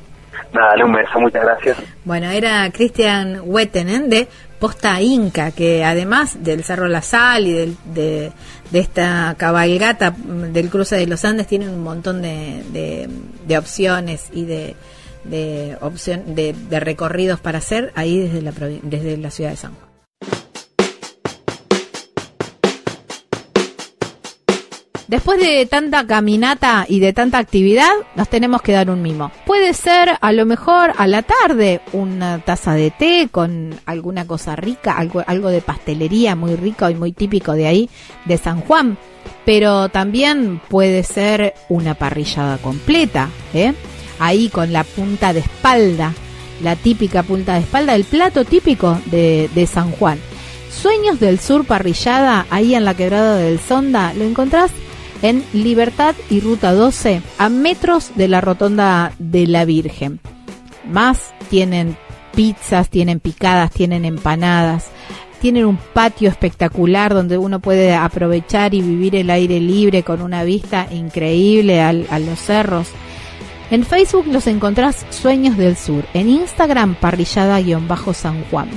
Dale, 0.54 0.84
un 0.86 0.94
beso, 0.94 1.20
muchas 1.20 1.44
gracias. 1.44 1.78
Bueno, 2.06 2.30
era 2.30 2.70
Cristian 2.72 3.42
Wettenen 3.44 4.10
de 4.10 4.30
Posta 4.62 5.02
Inca, 5.02 5.50
que 5.50 5.84
además 5.84 6.44
del 6.44 6.64
Cerro 6.64 6.88
La 6.88 7.02
Sal 7.02 7.48
y 7.48 7.76
de, 7.96 8.32
esta 8.72 9.34
cabalgata 9.36 10.16
del 10.16 10.70
cruce 10.70 10.98
de 10.98 11.08
los 11.08 11.26
Andes, 11.26 11.48
tienen 11.48 11.70
un 11.70 11.82
montón 11.82 12.22
de, 12.22 13.10
de, 13.48 13.58
opciones 13.58 14.28
y 14.32 14.46
de, 14.46 14.76
de, 15.24 15.80
opción, 15.82 16.36
de, 16.36 16.54
de 16.54 16.80
recorridos 16.80 17.40
para 17.40 17.58
hacer 17.58 17.92
ahí 17.96 18.20
desde 18.20 18.44
la, 18.44 18.52
desde 18.84 19.18
la 19.18 19.32
ciudad 19.32 19.50
de 19.50 19.58
San 19.58 19.74
Juan. 19.74 19.91
Después 25.12 25.42
de 25.42 25.66
tanta 25.66 26.08
caminata 26.08 26.86
y 26.88 27.02
de 27.02 27.12
tanta 27.12 27.38
actividad, 27.38 27.92
nos 28.16 28.30
tenemos 28.30 28.62
que 28.62 28.72
dar 28.72 28.90
un 28.90 29.02
mimo. 29.02 29.30
Puede 29.46 29.74
ser 29.74 30.12
a 30.22 30.32
lo 30.32 30.46
mejor 30.46 30.94
a 30.98 31.06
la 31.06 31.22
tarde 31.22 31.82
una 31.92 32.40
taza 32.40 32.76
de 32.76 32.92
té 32.92 33.28
con 33.30 33.76
alguna 33.86 34.26
cosa 34.26 34.56
rica, 34.56 34.94
algo, 34.94 35.22
algo 35.28 35.50
de 35.50 35.60
pastelería 35.60 36.38
muy 36.38 36.56
rico 36.56 36.90
y 36.90 36.96
muy 36.96 37.12
típico 37.12 37.52
de 37.52 37.68
ahí, 37.68 37.90
de 38.24 38.38
San 38.38 38.62
Juan. 38.62 38.98
Pero 39.44 39.90
también 39.90 40.62
puede 40.70 41.04
ser 41.04 41.56
una 41.68 41.94
parrillada 41.94 42.58
completa, 42.60 43.28
¿eh? 43.54 43.74
ahí 44.18 44.48
con 44.48 44.72
la 44.72 44.86
punta 44.86 45.34
de 45.34 45.42
espalda, 45.42 46.14
la 46.64 46.78
típica 46.78 47.24
punta 47.24 47.56
de 47.56 47.60
espalda, 47.60 47.96
el 47.96 48.06
plato 48.06 48.46
típico 48.46 48.98
de, 49.08 49.50
de 49.54 49.68
San 49.68 49.92
Juan. 49.92 50.20
Sueños 50.72 51.20
del 51.20 51.38
Sur 51.38 51.66
parrillada, 51.66 52.46
ahí 52.50 52.76
en 52.76 52.86
la 52.86 52.94
quebrada 52.94 53.36
del 53.36 53.60
Sonda, 53.60 54.14
lo 54.14 54.24
encontrás 54.24 54.72
en 55.22 55.44
Libertad 55.54 56.16
y 56.30 56.40
Ruta 56.40 56.74
12, 56.74 57.22
a 57.38 57.50
metros 57.50 58.12
de 58.16 58.28
la 58.28 58.42
Rotonda 58.42 59.14
de 59.20 59.48
la 59.48 59.66
Virgen. 59.66 60.20
Más 60.90 61.34
tienen 61.50 61.98
pizzas, 62.36 62.90
tienen 62.90 63.20
picadas, 63.20 63.72
tienen 63.72 64.06
empanadas, 64.06 64.90
tienen 65.42 65.66
un 65.66 65.78
patio 65.78 66.30
espectacular 66.30 67.14
donde 67.14 67.38
uno 67.38 67.60
puede 67.60 67.96
aprovechar 67.96 68.74
y 68.74 68.82
vivir 68.82 69.16
el 69.16 69.30
aire 69.30 69.60
libre 69.60 70.04
con 70.04 70.22
una 70.22 70.44
vista 70.44 70.88
increíble 70.92 71.82
a 71.82 71.94
los 71.94 72.40
cerros. 72.40 72.90
En 73.72 73.86
Facebook 73.86 74.28
los 74.28 74.48
encontrás 74.48 75.06
Sueños 75.10 75.58
del 75.58 75.78
Sur, 75.78 76.06
en 76.14 76.30
Instagram 76.30 76.96
parrillada-san 76.96 78.44
Juan. 78.52 78.70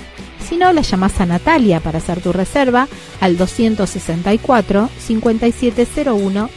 Si 0.49 0.57
no, 0.57 0.73
la 0.73 0.83
llamas 0.83 1.21
a 1.21 1.27
Natalia 1.27 1.81
para 1.81 1.99
hacer 1.99 2.21
tu 2.21 2.33
reserva 2.33 2.87
al 3.21 3.37
264 3.37 4.91
5701 4.99 6.51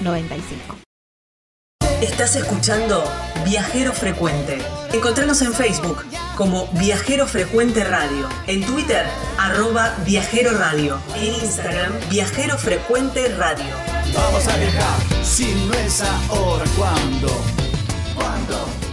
095. 0.00 0.78
Estás 2.00 2.36
escuchando 2.36 3.02
Viajero 3.44 3.92
Frecuente. 3.92 4.58
Encontranos 4.92 5.42
en 5.42 5.52
Facebook 5.52 6.04
como 6.36 6.68
Viajero 6.74 7.26
Frecuente 7.26 7.82
Radio, 7.82 8.28
en 8.46 8.64
Twitter 8.64 9.04
arroba 9.36 9.96
Viajero 10.06 10.52
Radio, 10.52 10.98
en 11.16 11.34
Instagram 11.34 11.92
Viajero 12.08 12.56
Frecuente 12.56 13.28
Radio. 13.34 13.74
Vamos 14.14 14.46
a 14.46 14.56
viajar, 14.56 15.24
si 15.24 15.52
no 15.66 15.74
es 15.74 16.00
ahora, 16.30 16.64
¿cuándo? 16.76 17.28
¿Cuándo? 18.14 18.87